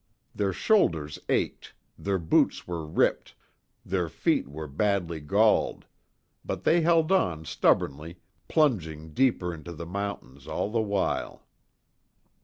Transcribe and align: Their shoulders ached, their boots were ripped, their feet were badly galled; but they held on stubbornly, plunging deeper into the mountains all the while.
Their 0.33 0.51
shoulders 0.51 1.19
ached, 1.29 1.75
their 1.95 2.17
boots 2.17 2.67
were 2.67 2.87
ripped, 2.87 3.35
their 3.85 4.09
feet 4.09 4.47
were 4.47 4.65
badly 4.65 5.19
galled; 5.19 5.85
but 6.43 6.63
they 6.63 6.81
held 6.81 7.11
on 7.11 7.45
stubbornly, 7.45 8.17
plunging 8.47 9.13
deeper 9.13 9.53
into 9.53 9.73
the 9.73 9.85
mountains 9.85 10.47
all 10.47 10.71
the 10.71 10.81
while. 10.81 11.45